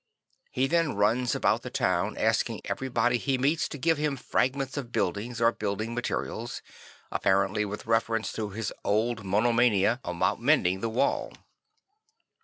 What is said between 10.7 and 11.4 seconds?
the wall.